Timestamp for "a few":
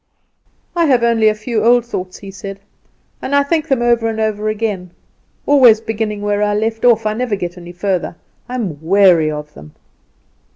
1.27-1.63